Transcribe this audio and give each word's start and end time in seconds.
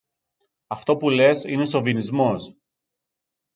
Αυτό 0.67 0.97
που 0.97 1.09
λες 1.09 1.43
είναι 1.43 1.65
σωβινισμός. 1.65 2.55